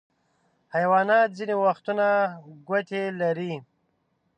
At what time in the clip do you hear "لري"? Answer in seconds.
3.21-3.53